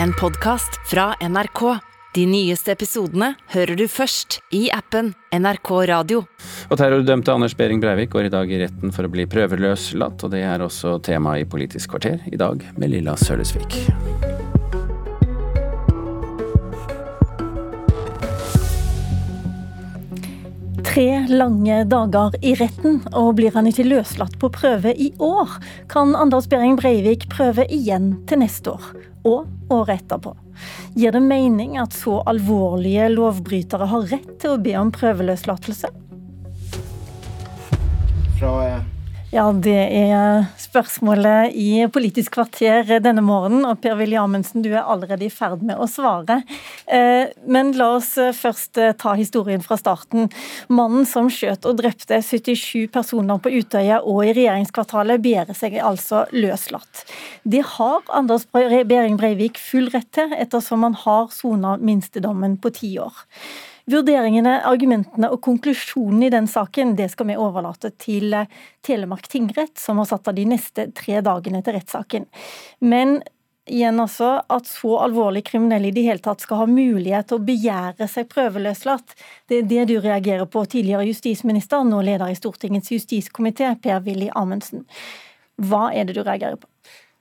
[0.00, 1.78] en podkast fra NRK.
[2.14, 6.24] De nyeste episodene hører du først i appen NRK Radio.
[6.68, 10.34] Og terrordømte Anders Behring Breivik går i dag i retten for å bli prøveløslatt, og
[10.34, 13.80] det er også tema i Politisk kvarter i dag med Lilla Sølesvik.
[20.92, 25.54] Tre lange dager i retten, og blir han ikke løslatt på prøve i år,
[25.88, 28.90] kan Anders Behring Breivik prøve igjen til neste år,
[29.24, 30.34] og året etterpå.
[30.92, 35.88] Gir det mening at så alvorlige lovbrytere har rett til å be om prøveløslatelse?
[38.36, 38.91] Fra eh,
[39.32, 45.24] Ja, det er spørsmålet i Politisk kvarter denne morgenen, og Per-Willy Amundsen, du er allerede
[45.24, 46.42] i ferd med å svare.
[46.84, 50.28] Eh, Men la oss først eh, ta historien fra starten.
[50.68, 56.26] Mannen som skjøt og drepte 77 personer på Utøya og i regjeringskvartalet, begjærer seg altså
[56.36, 57.06] løslatt.
[57.48, 62.98] Det har Anders Behring Breivik full rett til, ettersom han har sona minstedommen på ti
[63.00, 63.24] år.
[63.92, 68.48] Vurderingene, argumentene og konklusjonen i den saken det skal vi overlate til eh,
[68.84, 72.24] Telemark tingrett, som har satt av de neste tre dagene til rettssaken.
[72.80, 73.18] Men
[73.68, 77.44] igjen altså, at så alvorlig kriminelle i det hele tatt skal ha mulighet til å
[77.46, 79.14] begjære seg prøveløslatt,
[79.50, 84.86] det er det du reagerer på, tidligere justisminister, nå leder i Stortingets justiskomité, Per-Willy Amundsen.
[85.62, 86.68] Hva er det du reagerer på?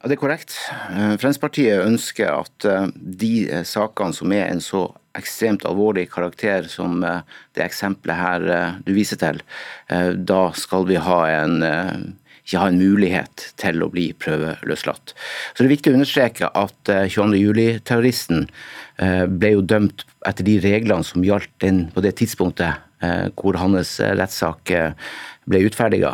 [0.02, 0.56] Ja, Det er korrekt.
[0.90, 7.04] Eh, Fremskrittspartiet ønsker at eh, de sakene som er en så ekstremt alvorlig karakter som
[7.04, 7.22] eh,
[7.58, 9.42] det eksempelet her eh, du viser til,
[9.92, 11.62] eh, da skal vi ha en
[12.42, 15.14] ikke ha en mulighet til å bli prøveløslatt.
[15.14, 17.38] Så det er viktig å understreke at eh, 22.
[17.40, 18.48] juli-terroristen
[18.98, 22.88] eh, ble jo dømt etter de reglene som gjaldt den, på det tidspunktet
[23.34, 24.70] hvor hans rettssak
[25.50, 26.12] ble utferdiga.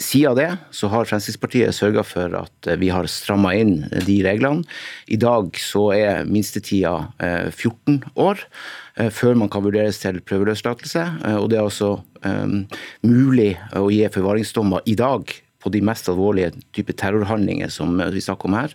[0.00, 4.64] Siden det så har Fremskrittspartiet sørga for at eh, vi har stramma inn de reglene.
[5.12, 8.40] I dag så er minstetida eh, 14 år
[8.96, 11.04] eh, før man kan vurderes til prøveløslatelse.
[11.26, 11.92] Eh, Og det er altså
[12.24, 18.22] eh, mulig å gi forvaringsdommer i dag på de mest alvorlige type terrorhandlinger som vi
[18.24, 18.74] snakker om her,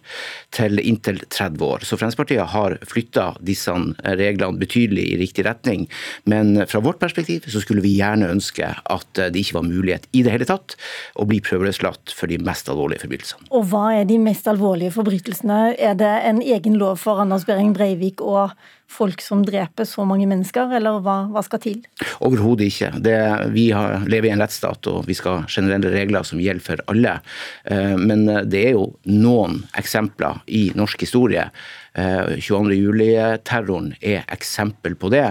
[0.56, 1.86] til inntil 30 år.
[1.86, 3.74] Så Fremskrittspartiet har flytta disse
[4.06, 5.88] reglene betydelig i riktig retning.
[6.30, 10.24] Men fra vårt perspektiv så skulle vi gjerne ønske at det ikke var mulighet i
[10.26, 10.78] det hele tatt
[11.20, 13.50] å bli prøveløslatt for de mest alvorlige forbrytelsene.
[13.56, 15.76] Og hva er de mest alvorlige forbrytelsene?
[15.76, 18.56] Er det en egen lov for Anders Behring Breivik og
[18.92, 21.80] folk som dreper så mange mennesker, eller hva, hva skal til?
[22.26, 22.92] Overhodet ikke.
[23.04, 23.18] Det,
[23.56, 26.86] vi har, lever i en rettsstat, og vi skal ha generelle regler som gjelder for
[26.92, 27.18] alle.
[27.66, 31.50] Eh, Men det er jo noen eksempler i norsk historie.
[31.96, 32.76] Eh, 22.
[32.76, 35.30] juli-terroren er eksempel på det,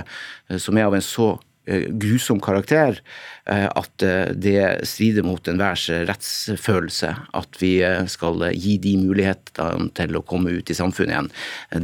[0.48, 2.98] eh, som er av en så eh, grusom karakter
[3.46, 9.88] eh, at eh, det strider mot enhvers rettsfølelse at vi eh, skal gi de mulighetene
[9.96, 11.30] til å komme ut i samfunnet igjen.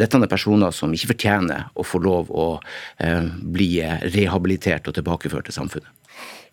[0.00, 2.50] Dette er personer som ikke fortjener å få lov å
[2.98, 3.72] eh, bli
[4.12, 5.96] rehabilitert og tilbakeført til samfunnet.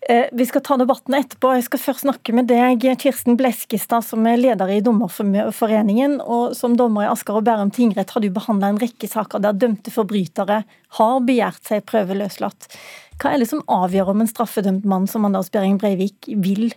[0.09, 1.51] Eh, Vi skal ta debatten etterpå.
[1.57, 6.19] Jeg skal først snakke med deg, Kirsten Bleskestad, som er leder i Dommerforeningen.
[6.23, 9.57] Og som dommer i Asker og Bærum tingrett har du behandla en rekke saker der
[9.57, 10.61] dømte forbrytere
[10.99, 12.69] har begjært seg prøveløslatt.
[13.17, 16.69] Hva er det som avgjør om en straffedømt mann som Anders Behring Breivik vil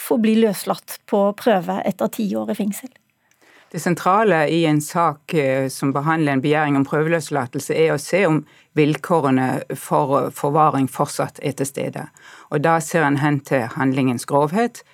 [0.00, 2.92] få bli løslatt på prøve etter ti år i fengsel?
[3.74, 8.22] Det sentrale i en sak eh, som behandler en begjæring om prøveløslatelse, er å se
[8.28, 8.44] om
[8.78, 12.04] vilkårene for forvaring fortsatt er til stede.
[12.54, 14.84] Og Da ser en hen til handlingens grovhet.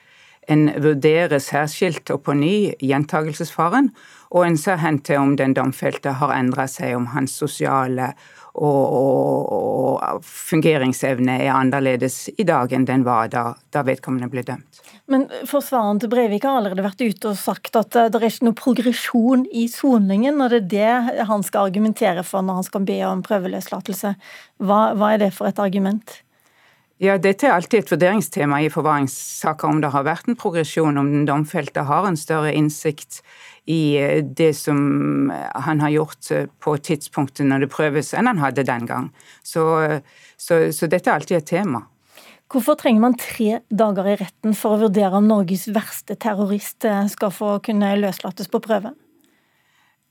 [0.49, 3.93] En vurderer særskilt og på ny gjentagelsesfaren,
[4.31, 8.15] og en ser hen til om den domfelte har endra seg, om hans sosiale
[8.55, 14.45] og, og, og fungeringsevne er annerledes i dag enn den var da, da vedkommende ble
[14.47, 14.81] dømt.
[15.11, 18.47] Men forsvareren til Breivik har allerede vært ute og sagt at eh, det er ikke
[18.47, 22.87] noe progresjon i soningen, og det er det han skal argumentere for når han skal
[22.87, 24.15] be om prøveløslatelse.
[24.63, 26.21] Hva, hva er det for et argument?
[27.01, 31.07] Ja, Dette er alltid et vurderingstema i forvaringssaker, om det har vært en progresjon, om
[31.09, 33.23] den domfelte har en større innsikt
[33.67, 38.43] i eh, det som han har gjort eh, på tidspunktet når det prøves, enn han
[38.43, 39.11] hadde den gang.
[39.43, 39.65] Så,
[40.37, 41.85] så, så dette er alltid et tema.
[42.51, 47.05] Hvorfor trenger man tre dager i retten for å vurdere om Norges verste terrorist eh,
[47.13, 48.91] skal få kunne løslates på prøve?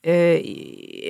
[0.07, 0.39] Eh,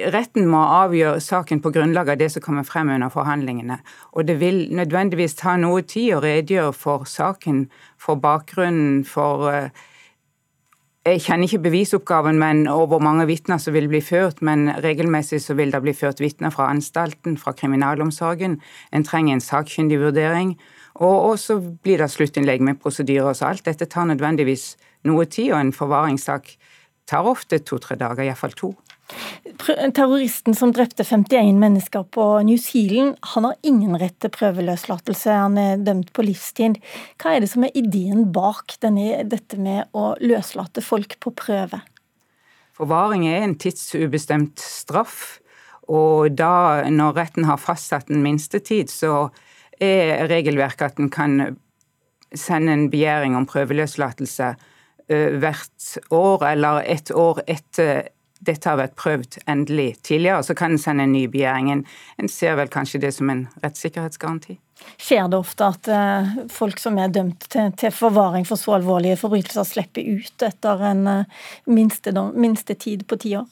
[0.09, 3.77] Retten må avgjøre saken på grunnlag av det som kommer frem under forhandlingene.
[4.17, 7.67] Og det vil nødvendigvis ta noe tid å redegjøre for saken,
[8.01, 9.69] for bakgrunnen, for eh,
[11.07, 15.39] Jeg kjenner ikke bevisoppgaven men, og hvor mange vitner som vil bli ført, men regelmessig
[15.39, 18.57] så vil det bli ført vitner fra anstalten, fra kriminalomsorgen.
[18.91, 20.57] En trenger en sakkyndig vurdering.
[20.99, 23.31] Og, så blir det sluttinnlegg med prosedyrer.
[23.31, 24.73] Så alt dette tar nødvendigvis
[25.07, 26.51] noe tid, og en forvaringssak
[27.07, 28.73] tar ofte to-tre dager, iallfall to.
[29.95, 35.33] Terroristen som drepte 51 mennesker på New Zealand, han har ingen rett til prøveløslatelse.
[35.33, 36.77] Han er dømt på livstid.
[37.21, 41.81] Hva er det som er ideen bak denne, dette med å løslate folk på prøve?
[42.77, 45.39] Forvaring er en tidsubestemt straff.
[45.89, 49.31] Og da, når retten har fastsatt en minstetid, så
[49.81, 51.39] er regelverket at en kan
[52.37, 54.53] sende en begjæring om prøveløslatelse
[55.09, 60.81] hvert år eller ett år etter dette har vært prøvd endelig tidligere, så kan en
[60.81, 61.83] sende en ny begjæring.
[62.19, 64.57] En ser vel kanskje det som en rettssikkerhetsgaranti.
[64.99, 69.19] Skjer det ofte at uh, folk som er dømt til, til, forvaring for så alvorlige
[69.19, 73.49] forbrytelser, slipper ut etter en uh, minste, tid på ti år?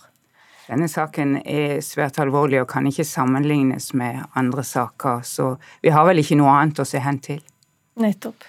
[0.67, 5.53] Denne saken er svært alvorlig og kan ikke sammenlignes med andre saker, så
[5.83, 7.43] vi har vel ikke noe annet å se hen til.
[7.97, 8.43] Nettopp.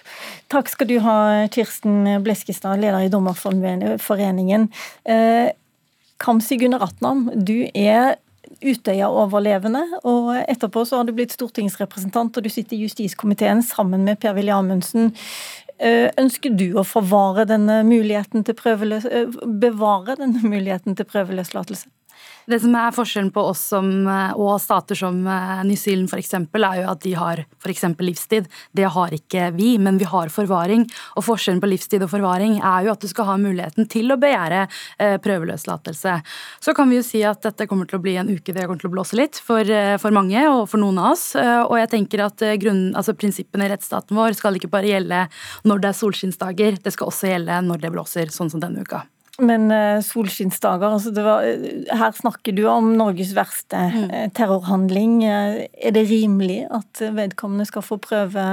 [0.51, 1.15] Takk skal du ha,
[1.51, 4.67] Kirsten Bleskestad, leder i Dommerforeningen.
[6.19, 8.17] Kamzy Gunaratnam, du er
[8.59, 14.19] Utøya-overlevende, og etterpå så har du blitt stortingsrepresentant, og du sitter i justiskomiteen sammen med
[14.19, 15.13] Per-Willy Amundsen.
[15.79, 16.91] Eh, ønsker du å eh,
[19.63, 21.87] bevare denne muligheten til prøveløslatelse?
[22.49, 26.33] Det som er forskjellen på oss som, eh, og stater som eh, New Zealand f.eks.,
[26.33, 27.83] er jo at de har f.eks.
[28.01, 28.47] livstid.
[28.73, 30.87] Det har ikke vi, men vi har forvaring.
[31.19, 34.17] Og forskjellen på livstid og forvaring er jo at du skal ha muligheten til å
[34.17, 36.15] begjære eh, prøveløslatelse.
[36.65, 38.81] Så kan vi jo si at dette kommer til å bli en uke det kommer
[38.81, 39.69] til å blåse litt for,
[40.01, 41.27] for mange og for noen av oss.
[41.37, 45.21] Og jeg tenker at grunn, altså prinsippene i rettsstaten vår skal ikke bare gjelde
[45.69, 49.05] når det er solskinnsdager, det skal også gjelde når det blåser, sånn som denne uka.
[49.39, 55.21] Men uh, solskinnsdager, altså var, uh, her snakker du om Norges verste uh, terrorhandling.
[55.25, 58.47] er det rimelig at vedkommende skal få prøve,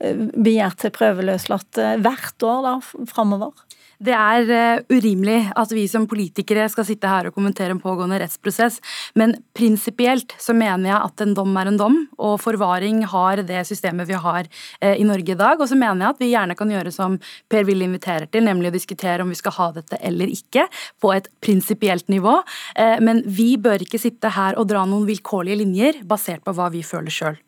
[0.00, 2.74] begjært til prøveløslatt hvert år da,
[3.10, 3.52] framover?
[4.00, 8.16] Det er eh, urimelig at vi som politikere skal sitte her og kommentere en pågående
[8.22, 8.78] rettsprosess,
[9.20, 13.60] men prinsipielt så mener jeg at en dom er en dom, og forvaring har det
[13.68, 14.48] systemet vi har
[14.80, 15.60] eh, i Norge i dag.
[15.60, 17.18] Og så mener jeg at vi gjerne kan gjøre som
[17.52, 20.64] Per Willy inviterer til, nemlig å diskutere om vi skal ha dette eller ikke,
[21.00, 22.38] på et prinsipielt nivå.
[22.80, 26.72] Eh, men vi bør ikke sitte her og dra noen vilkårlige linjer basert på hva
[26.72, 27.40] vi føler sjøl.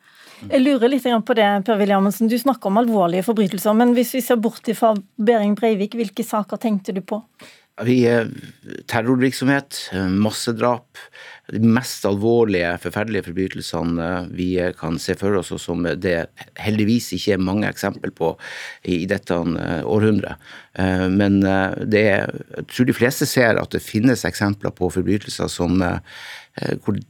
[0.50, 2.28] Jeg lurer litt på det, Per Williamsen.
[2.28, 3.74] Du snakker om alvorlige forbrytelser.
[3.78, 7.22] Men hvis vi ser bort fra Behring Breivik, hvilke saker tenkte du på?
[7.82, 8.02] Vi,
[8.90, 9.78] terrorvirksomhet,
[10.20, 10.98] massedrap,
[11.52, 16.26] de mest alvorlige, forferdelige forbrytelsene vi kan se for oss, og som det
[16.60, 18.34] heldigvis ikke er mange eksempler på
[18.84, 19.38] i dette
[19.88, 20.36] århundret.
[21.16, 27.00] Men det jeg tror de fleste ser at det finnes eksempler på forbrytelser som hvor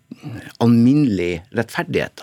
[0.62, 2.22] alminnelig rettferdighet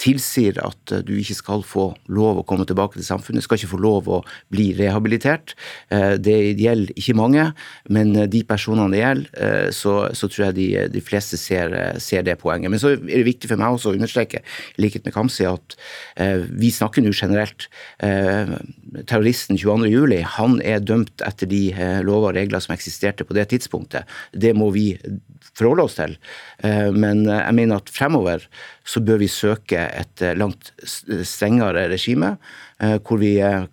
[0.00, 3.72] tilsier at eh, du ikke skal få lov å komme tilbake til samfunnet, skal ikke
[3.74, 4.20] få lov å
[4.52, 5.54] bli rehabilitert.
[5.94, 7.46] Eh, det gjelder ikke mange,
[7.94, 12.24] men eh, de personene det gjelder, så, så tror jeg de, de fleste ser, ser,
[12.26, 12.70] det poenget.
[12.72, 14.42] Men så er det viktig for meg også å understreke,
[14.76, 15.76] i likhet med Kamzy, at
[16.54, 17.66] vi snakker nå generelt.
[17.98, 21.62] Terroristen 22.07, han er dømt etter de
[22.06, 24.10] lover og regler som eksisterte på det tidspunktet.
[24.32, 24.86] Det må vi
[25.52, 26.16] forholde oss til.
[26.94, 28.46] Men jeg mener at fremover
[28.84, 32.36] så bør vi søke et eh, langt strengere regime,
[32.80, 33.64] eh, hvor vi eh,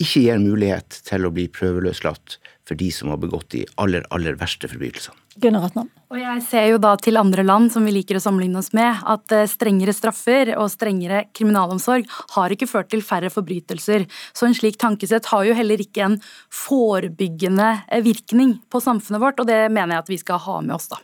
[0.00, 2.38] ikke gir mulighet til å bli prøveløslatt
[2.72, 5.18] for de som har begått de aller, aller verste forbrytelsene.
[5.40, 5.88] Gunnar Atnan.
[6.12, 9.00] Og jeg ser jo da til andre land som vi liker å sammenligne oss med,
[9.08, 14.04] at strengere straffer og strengere kriminalomsorg har ikke ført til færre forbrytelser.
[14.36, 16.18] Så en slik tankesett har jo heller ikke en
[16.52, 17.70] forebyggende
[18.04, 21.00] virkning på samfunnet vårt, og det mener jeg at vi skal ha med oss, da.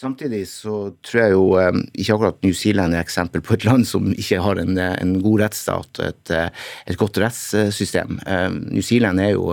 [0.00, 0.74] Samtidig så
[1.04, 4.38] tror jeg jo eh, ikke akkurat New Zealand er eksempel på et land som ikke
[4.40, 6.46] har en, eh, en god rettsstat og et, eh,
[6.86, 8.20] et, godt rettssystem.
[8.70, 9.50] New Zealand er jo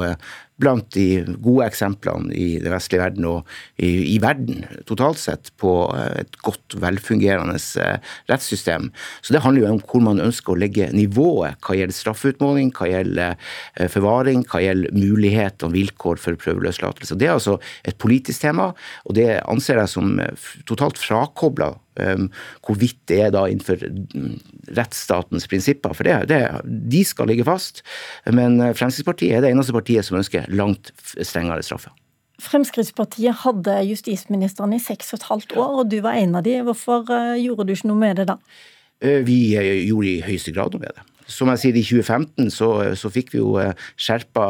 [0.62, 5.74] blant de gode eksemplene i den vestlige verden og i, i, verden totalt sett på
[5.94, 8.90] eh, et godt, velfungerende eh, rettssystem.
[9.22, 12.90] Så det handler jo om hvor man ønsker å legge nivået hva gjelder straffeutmåling, hva
[12.90, 17.18] gjelder eh, forvaring, hva gjelder mulighet og vilkår for prøveløslatelse.
[17.18, 18.72] Det er altså et politisk tema,
[19.06, 20.16] og det anser jeg som
[20.68, 21.76] totalt frakobla
[22.66, 23.82] hvorvidt det er da innenfor
[24.78, 25.96] rettsstatens prinsipper.
[25.98, 27.84] For det, det, de skal ligge fast.
[28.26, 31.94] Men uh, Fremskrittspartiet er det eneste partiet som ønsker langt strengere straffer.
[32.44, 36.60] Fremskrittspartiet hadde justisministeren i seks og et halvt år, og du var en av de.
[36.68, 38.38] Hvorfor uh, gjorde du ikke noe med det da?
[39.04, 41.06] Uh, vi gjorde i høyeste grad noe med det.
[41.28, 43.58] Som jeg sier, i 2015 så, så fikk vi jo
[44.00, 44.46] skjerpa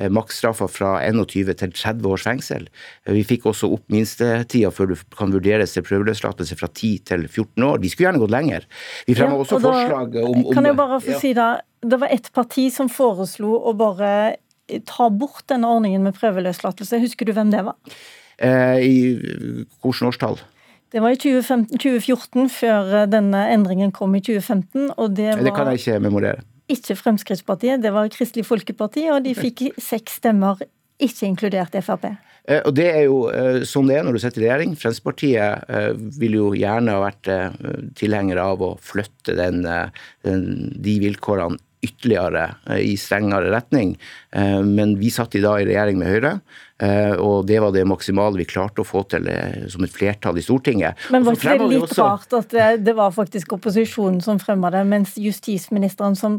[0.00, 2.66] Eh, maksstraffa fra 21 til 30 års fengsel.
[3.06, 7.24] Eh, vi fikk også opp minstetida før du kan vurderes til prøveløslatelse fra 10 til
[7.24, 7.80] 14 år.
[7.80, 8.66] Vi skulle gjerne gått lenger.
[9.08, 11.20] Vi fremma ja, også da, forslag om, om, Kan jeg bare få ja.
[11.22, 11.46] si da,
[11.80, 14.10] Det var ett parti som foreslo å bare
[14.84, 17.00] ta bort denne ordningen med prøveløslatelse.
[17.00, 17.78] Husker du hvem det var?
[18.36, 18.96] I
[19.80, 20.40] hvilket årstall?
[20.94, 24.92] Det var i 2015, 2014, før denne endringen kom i 2015.
[24.96, 26.44] og Det, var det kan jeg ikke memorere.
[26.70, 30.62] Ikke Fremskrittspartiet, det var Kristelig Folkeparti, og de fikk seks stemmer,
[31.02, 32.08] ikke inkludert Frp.
[32.46, 34.74] Eh, og Det er jo eh, sånn det er når du sitter i regjering.
[34.78, 37.30] Fremskrittspartiet eh, vil jo gjerne ha vært
[37.98, 39.64] tilhenger av å flytte den,
[40.26, 40.44] den,
[40.82, 42.48] de vilkårene ytterligere
[42.82, 43.92] i strengere retning.
[44.32, 46.32] Men vi satt i dag i regjering med Høyre,
[46.76, 49.30] og det var det maksimale vi klarte å få til
[49.72, 51.06] som et flertall i Stortinget.
[51.14, 52.04] Men var ikke det litt også...
[52.04, 56.36] rart at det, det var faktisk opposisjonen som fremma det, mens justisministeren som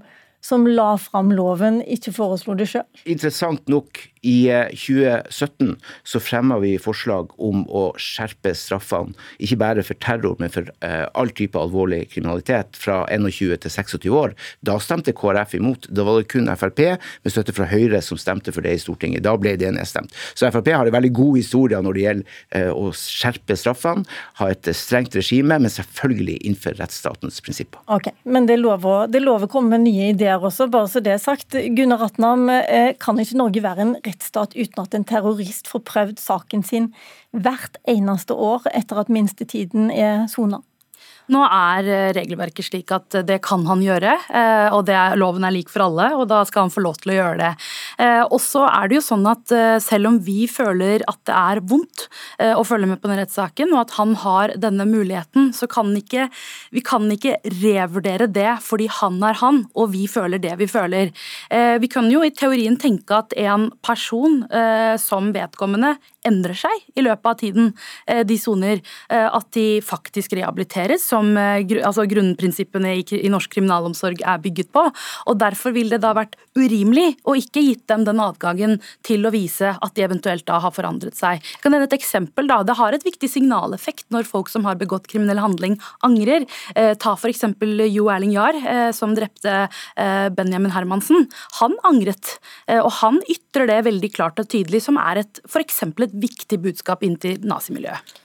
[0.47, 2.85] som la fram loven, ikke foreslo det sjøl?
[3.09, 9.85] Interessant nok i 2017 eh, så fremma vi forslag om å skjerpe straffene, ikke bare
[9.85, 14.35] for terror, men for uh, all type alvorlig kriminalitet, fra 21 til 26 år.
[14.65, 15.87] Da stemte KrF imot.
[15.89, 16.81] Da var det kun Frp
[17.23, 19.23] med støtte fra Høyre som stemte for det i Stortinget.
[19.25, 20.13] Da ble det nedstemt.
[20.37, 24.05] Så Frp har en veldig god historie når det gjelder uh, å skjerpe straffene,
[24.41, 27.83] ha et strengt regime, men selvfølgelig innenfor rettsstatens prinsipper.
[27.93, 31.15] Ok, Men det lover, det lover å komme med nye ideer også, bare så det
[31.15, 31.55] er sagt.
[31.77, 35.85] Gunnar Ratnam, uh, kan ikke Norge være en rett rettsstat uten at en terrorist får
[35.85, 36.93] prøvd saken sin
[37.31, 40.61] hvert eneste år etter at minstetiden er sona?
[41.27, 45.51] Nå er eh, regelverket slik at det kan han gjøre, eh, og er, loven er
[45.51, 47.49] lik for alle, og da skal han få lov til å gjøre det.
[47.97, 51.61] Eh, og så er det jo sånn at selv om vi føler at det er
[51.67, 52.05] vondt
[52.37, 56.27] å følge med på den rettssaken, og at han har denne muligheten, så kan ikke,
[56.75, 61.11] vi kan ikke revurdere det fordi han er han, og vi føler det vi føler.
[61.81, 64.43] Vi kan jo i teorien tenke at en person
[65.01, 65.95] som vedkommende
[66.27, 67.71] endrer seg i løpet av tiden
[68.29, 74.71] de soner, at de faktisk rehabiliteres som eh, altså grunnprinsippene i norsk kriminalomsorg er bygget
[74.75, 74.83] på.
[75.27, 78.77] og Derfor vil det da vært urimelig å ikke gitt dem den adgangen
[79.07, 81.41] til å vise at de eventuelt da har forandret seg.
[81.41, 82.47] Jeg kan nevne et eksempel.
[82.47, 86.47] da, Det har et viktig signaleffekt når folk som har begått kriminell handling, angrer.
[86.75, 87.45] Eh, ta f.eks.
[87.87, 89.55] Jo Erling Jahr, eh, som drepte
[89.95, 91.27] eh, Benjamin Hermansen.
[91.61, 95.61] Han angret, eh, og han ytrer det veldig klart og tydelig, som er et for
[95.61, 98.17] et viktig budskap inn til nazimiljøet.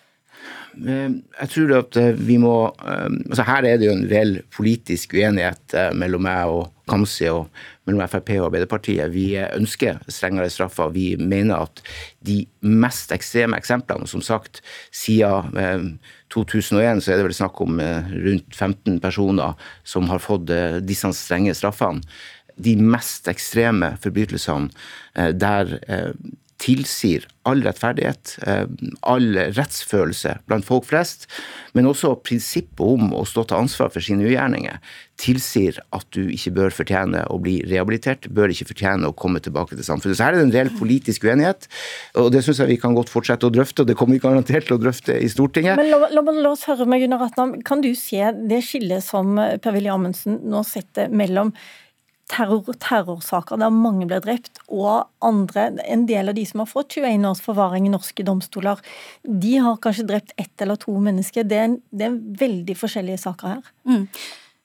[0.73, 1.11] Eh,
[1.43, 5.13] jeg tror at eh, vi må eh, altså Her er det jo en reell politisk
[5.19, 7.51] uenighet mellom meg og Kamzy og
[7.89, 9.11] mellom Frp og Arbeiderpartiet.
[9.15, 10.93] Vi ønsker strengere straffer.
[10.95, 11.83] Vi mener at
[12.27, 14.61] de mest ekstreme eksemplene, som sagt,
[14.95, 15.99] siden
[16.33, 20.53] 2001 så er det vel snakk om rundt 15 personer som har fått
[20.87, 22.05] disse strenge straffene.
[22.63, 25.79] De mest ekstreme forbrytelsene der
[26.63, 28.67] tilsier all rettferdighet, eh,
[29.11, 31.27] all rettsfølelse blant folk flest,
[31.75, 34.79] men også prinsippet om å stå til ansvar for sine ugjerninger,
[35.19, 39.75] tilsier at du ikke bør fortjene å bli rehabilitert, bør ikke fortjene å komme tilbake
[39.75, 40.19] til samfunnet.
[40.19, 41.67] Så her er det en reell politisk uenighet,
[42.15, 44.71] og det syns jeg vi kan godt fortsette å drøfte, og det kommer vi garantert
[44.71, 45.79] til å drøfte i Stortinget.
[45.81, 49.35] Men la, la, la oss høre med Gunnar Atnam, kan du se det skillet som
[49.35, 51.51] Per-Willy Amundsen nå setter mellom
[52.33, 56.97] terror, terrorsaker der mange ble drept, og andre, en del av de som har fått
[56.99, 58.81] 21 års forvaring i norske domstoler,
[59.23, 61.47] de har kanskje drept ett eller to mennesker.
[61.49, 63.75] Det er, det er veldig forskjellige saker her.
[63.89, 64.07] Mm.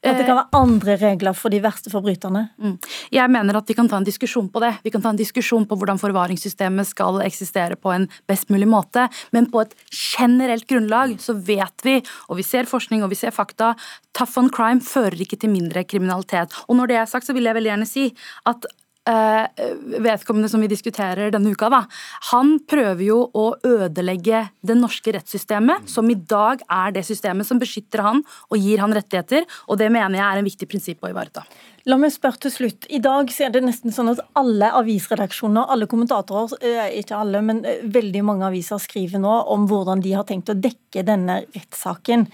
[0.06, 2.44] At det kan være andre regler for de verste forbryterne?
[2.62, 2.76] Mm.
[3.16, 4.76] Jeg mener at vi kan ta en diskusjon på det.
[4.86, 9.08] Vi kan ta en diskusjon på hvordan forvaringssystemet skal eksistere på en best mulig måte.
[9.34, 11.98] Men på et generelt grunnlag så vet vi,
[12.30, 13.74] og vi ser forskning og vi ser fakta,
[14.18, 16.54] tough on crime fører ikke til mindre kriminalitet.
[16.68, 18.12] Og når det er sagt, så vil jeg veldig gjerne si
[18.48, 21.84] at Eh, vedkommende som vi diskuterer denne uka, da,
[22.32, 27.62] han prøver jo å ødelegge det norske rettssystemet, som i dag er det systemet som
[27.62, 28.22] beskytter han
[28.52, 31.46] og gir han rettigheter, og det mener jeg er en viktig prinsipp å ivareta.
[31.88, 32.86] La meg spørre til slutt.
[32.92, 37.64] I dag er det nesten sånn at alle avisredaksjoner, alle kommentatorer, eh, ikke alle, men
[37.64, 42.28] eh, veldig mange aviser skriver nå om hvordan de har tenkt å dekke denne rettssaken.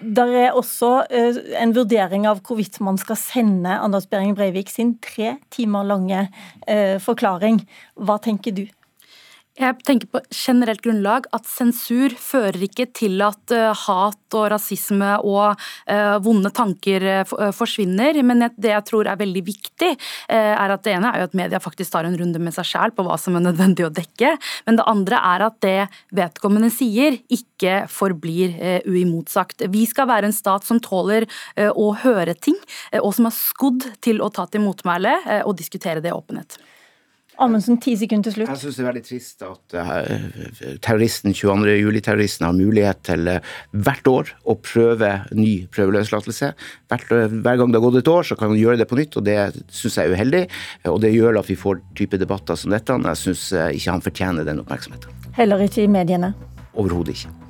[0.00, 4.96] Der er også uh, en vurdering av hvorvidt man skal sende Anders Behring Breivik sin
[5.02, 6.26] tre timer lange
[6.68, 7.62] uh, forklaring.
[7.96, 8.66] Hva tenker du?
[9.56, 15.14] Jeg tenker på generelt grunnlag at sensur fører ikke til at uh, hat og rasisme
[15.24, 18.20] og uh, vonde tanker uh, forsvinner.
[18.20, 19.94] Men det jeg tror er veldig viktig,
[20.28, 22.92] er at det ene er jo at media faktisk tar en runde med seg sjæl
[22.96, 24.34] på hva som er nødvendig å dekke.
[24.68, 29.64] Men det andre er at det vedkommende sier, ikke forblir uimotsagt.
[29.72, 32.58] Vi skal være en stat som tåler å høre ting,
[33.00, 36.58] og som er skodd til å ta til motmæle og diskutere det i åpenhet.
[37.42, 38.48] Amundsen, ti sekunder til slutt.
[38.48, 41.74] Jeg syns det er veldig trist at uh, terroristen, 22.
[41.82, 46.52] juli-terroristen har mulighet til uh, hvert år å prøve ny prøveløslatelse.
[46.88, 49.20] Uh, hver gang det har gått et år, så kan han gjøre det på nytt,
[49.20, 49.38] og det
[49.68, 50.44] syns jeg er uheldig.
[50.92, 53.00] Og det gjør at vi får type debatter som dette.
[53.12, 55.26] Jeg syns ikke han fortjener den oppmerksomheten.
[55.36, 56.32] Heller ikke i mediene?
[56.76, 57.45] Overhodet ikke.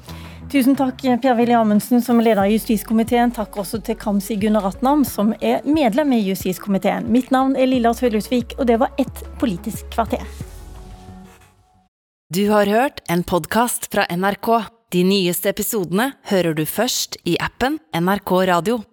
[0.47, 3.33] Tusen takk, Per-Willy Amundsen, som leder justiskomiteen.
[3.35, 7.09] Takk også til Kamzy Gunaratnam, som er medlem i justiskomiteen.
[7.11, 10.23] Mitt navn er Lilla Tøylusvik, og det var ett Politisk kvarter.
[12.31, 14.53] Du har hørt en podkast fra NRK.
[14.95, 18.85] De nyeste episodene hører du først i appen NRK Radio.